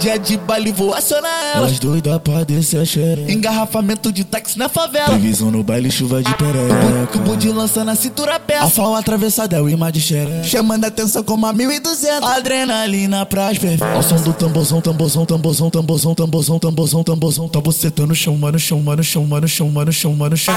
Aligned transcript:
Dia 0.00 0.18
de 0.18 0.38
baile 0.38 0.72
vou 0.72 0.94
acionar 0.94 1.30
elas. 1.54 1.72
As 1.72 1.78
doidas 1.78 2.18
pra 2.22 2.42
descer 2.42 2.80
a 2.80 2.86
xereca. 2.86 3.30
Engarrafamento 3.30 4.10
de 4.10 4.24
táxi 4.24 4.58
na 4.58 4.66
favela. 4.66 5.08
Televisão 5.08 5.50
no 5.50 5.62
baile, 5.62 5.90
chuva 5.90 6.22
de 6.22 6.34
perereca. 6.36 7.06
Cubo 7.12 7.36
de 7.36 7.50
lança 7.50 7.84
na 7.84 7.94
cintura 7.94 8.40
peça. 8.40 8.62
Alfal 8.62 8.94
atravessada 8.94 9.58
é 9.58 9.60
o 9.60 9.68
imã 9.68 9.92
de 9.92 10.00
xereca. 10.00 10.42
Chamando 10.44 10.86
atenção 10.86 11.22
como 11.22 11.44
a 11.44 11.52
1200. 11.52 12.26
Adrenalina 12.30 13.26
pras 13.26 13.58
perfeitas. 13.58 13.94
Ao 13.94 14.02
som 14.02 14.16
do 14.22 14.32
tambozão, 14.32 14.80
tambozão, 14.80 15.26
tambozão, 15.26 15.68
tambozão, 15.70 16.14
tambozão, 16.14 16.58
tambozão, 16.58 17.02
tambozão. 17.04 17.48
Tá 17.48 17.60
bocetando 17.60 18.08
no 18.08 18.14
chão, 18.14 18.38
mano, 18.38 18.58
chão, 18.58 18.80
mano, 18.80 19.04
chão, 19.04 19.26
mano, 19.26 19.46
chão, 19.46 19.68
mano, 19.68 19.92
chão, 19.92 20.14
mano, 20.14 20.36
chão. 20.36 20.54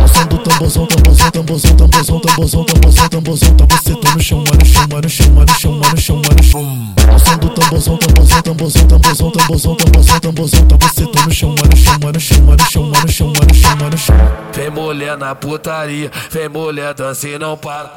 Ao 0.00 0.06
som 0.06 0.26
do 0.26 0.38
tambozão, 0.38 0.86
tambozão, 0.86 1.30
tambozão, 1.32 1.76
tambozão, 1.76 2.20
tambozão, 2.20 2.64
tambozão, 2.64 3.08
tambozão. 3.08 3.56
Tá 3.56 3.66
bocetando 3.66 4.14
no 4.14 4.22
chão, 4.22 4.38
mano, 4.38 4.64
chão, 4.64 4.86
mano, 4.88 5.08
chão, 5.08 5.30
mano, 5.32 5.52
chão, 5.58 5.72
mano, 5.72 5.98
chão, 6.00 6.16
mano, 6.16 6.42
chão. 6.44 6.94
Ao 7.10 7.18
som 7.18 7.36
do 7.38 7.48
tambozão, 7.50 7.96
tambozão, 7.96 8.13
tambozão, 8.54 8.86
tambozão, 8.86 9.30
tambozão, 9.30 9.76
tambozão, 9.76 10.20
tambozão. 10.20 10.66
Tá 10.66 10.76
bocetando 10.76 11.26
no 11.26 11.34
chão, 11.34 11.50
mano, 11.50 11.76
chão, 11.76 11.98
mano, 12.00 12.20
chão, 12.20 12.42
mano, 12.42 12.64
chão, 12.70 12.82
mano, 12.84 13.08
chão, 13.08 13.26
mano, 13.26 13.54
chão, 13.54 13.76
mano, 13.76 13.98
chão. 13.98 14.16
Vem 14.52 14.70
mulher 14.70 15.18
na 15.18 15.34
putaria, 15.34 16.10
vem 16.30 16.48
mulher 16.48 16.94
dança 16.94 17.28
e 17.28 17.38
não 17.38 17.56
para. 17.56 17.90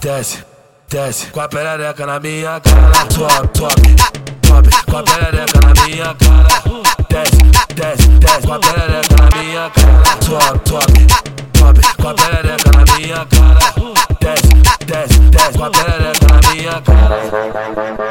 Desce, 0.00 0.38
desce, 0.88 1.26
com 1.26 1.40
a 1.40 1.48
perereca 1.48 2.06
na 2.06 2.18
minha 2.18 2.60
cara. 2.60 3.10
Sobe, 3.10 3.50
sobe, 3.58 3.96
sobe, 4.46 4.70
com 4.90 4.96
a 4.96 5.02
perereca 5.02 5.60
na 5.60 5.84
minha 5.84 6.14
cara. 6.14 6.48
Desce, 7.10 7.36
desce, 7.74 8.08
desce, 8.08 8.46
com 8.46 8.52
a 8.54 8.58
perereca 8.58 9.16
na 9.16 9.28
minha 9.38 9.70
cara. 9.70 10.02
Sobe, 10.22 10.60
sobe, 10.68 11.06
sobe, 11.58 11.80
com 12.00 12.08
a 12.08 12.14
perereca 12.14 12.70
na 12.72 12.96
minha 12.96 13.26
cara. 13.26 13.74
Desce, 14.20 14.48
desce, 14.86 15.18
desce, 15.30 15.58
com 15.58 15.64
a 15.64 15.70
perereca 15.70 16.26
na 16.26 16.50
minha 16.50 16.80
cara. 16.80 18.09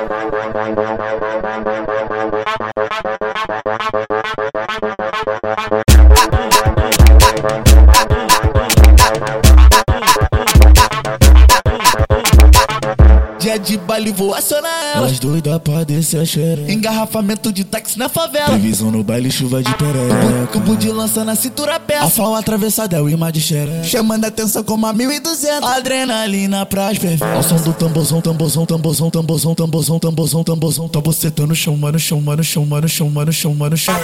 De 13.59 13.77
baile 13.77 14.11
vou 14.11 14.33
acionar 14.33 14.71
elas. 14.95 15.11
As 15.11 15.19
doidas 15.19 15.59
pra 15.59 15.83
descer 15.83 16.21
a 16.21 16.25
xereca. 16.25 16.71
Engarrafamento 16.71 17.51
de 17.51 17.63
táxi 17.63 17.97
na 17.97 18.09
favela. 18.09 18.45
Televisão 18.47 18.91
no 18.91 19.03
baile, 19.03 19.31
chuva 19.31 19.61
de 19.61 19.73
perereca. 19.75 20.47
Cubo 20.51 20.75
de 20.75 20.91
lança 20.91 21.23
na 21.23 21.35
cintura 21.35 21.79
peça. 21.79 22.03
Alfal 22.03 22.35
atravessada 22.35 22.97
é 22.97 23.01
o 23.01 23.09
imã 23.09 23.31
de 23.31 23.41
xereca. 23.41 23.83
Chamando 23.83 24.25
a 24.25 24.27
atenção 24.27 24.63
como 24.63 24.85
a 24.85 24.93
1200. 24.93 25.69
Adrenalina 25.69 26.65
pras 26.65 26.97
perfeitas. 26.97 27.35
Ao 27.35 27.43
som 27.43 27.63
do 27.63 27.73
tambozão, 27.73 28.21
tambozão, 28.21 28.65
tambozão, 28.65 29.09
tambozão, 29.09 29.55
tambozão, 29.55 29.99
tambozão, 29.99 30.43
tambozão. 30.43 30.87
Tá 30.87 31.01
bocetando 31.01 31.49
no 31.49 31.55
chão, 31.55 31.75
mano, 31.75 31.99
chão, 31.99 32.21
mano, 32.21 32.43
chão, 32.43 32.65
mano, 32.65 32.87
chão, 32.87 33.09
mano, 33.09 33.31
chão, 33.33 33.53
mano, 33.55 33.77
chão. 33.77 33.95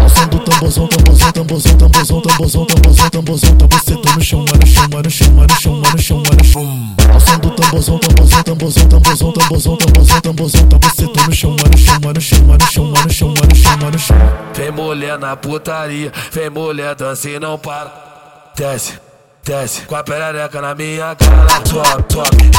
Ao 0.00 0.08
som 0.08 0.26
do 0.26 0.38
tambozão, 0.40 0.88
tambozão, 0.88 1.32
tambozão, 1.32 1.76
tambozão, 1.76 2.20
tambozão, 2.20 2.66
tambozão, 2.66 3.10
tambozão. 3.10 3.56
Tá 3.56 3.66
bocetando 3.66 4.16
no 4.16 4.24
chão, 4.24 4.44
mano, 4.44 4.66
chão, 4.66 4.88
mano, 4.90 5.10
chão, 5.10 5.32
mano, 5.32 5.54
chão, 5.60 5.76
mano, 5.76 5.98
chão, 5.98 6.16
mano, 6.18 6.44
chão. 6.44 6.94
Ao 7.12 7.20
som 7.20 7.38
do 7.38 7.50
tambozão, 7.50 7.98
tambozão, 8.42 8.88
tambozão, 8.88 9.32
tambozão, 9.32 9.76
tambozão, 9.76 10.20
tambozão. 10.20 10.68
Tá 10.68 10.78
bocetando 10.78 11.28
no 11.28 11.34
chão, 11.34 11.50
mano, 11.50 11.78
chão, 11.78 12.00
mano, 12.00 12.20
chão, 12.20 12.44
mano, 12.44 12.64
chão, 12.70 12.84
mano, 13.28 13.54
chão, 13.54 13.76
mano, 13.78 13.98
chão. 13.98 14.16
Vem 14.54 14.70
mulher 14.70 15.18
na 15.18 15.36
putaria, 15.36 16.12
vem 16.32 16.50
mulher 16.50 16.94
dança 16.94 17.28
e 17.28 17.38
não 17.38 17.58
para. 17.58 18.52
Desce, 18.56 18.98
desce, 19.44 19.82
com 19.82 19.96
a 19.96 20.02
perereca 20.02 20.60
na 20.60 20.74
minha 20.74 21.14
cara. 21.14 21.48
Sobe, 21.66 22.04
sobe, 22.12 22.50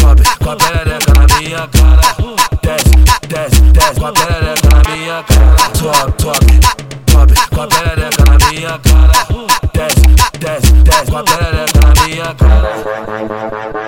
sobe, 0.00 0.22
com 0.42 0.50
a 0.50 0.56
perereca 0.56 1.12
na 1.14 1.38
minha 1.38 1.68
cara. 1.68 2.16
Desce, 2.62 2.90
desce, 3.28 3.60
desce, 3.72 4.00
com 4.00 4.06
a 4.06 4.12
perereca 4.12 4.68
na 4.68 4.82
minha 4.90 5.22
cara. 5.22 5.56
Sobe, 5.74 6.22
sobe, 6.22 6.60
sobe, 7.10 7.34
com 7.54 7.62
a 7.62 7.66
perereca 7.66 8.24
na 8.24 8.50
minha 8.50 8.78
cara. 8.78 9.12
Desce, 9.74 10.00
desce, 10.38 10.72
desce, 10.72 11.10
com 11.10 11.18
a 11.18 11.22
perereca 11.22 11.80
na 11.80 12.06
minha 12.06 12.34
cara. 12.34 13.81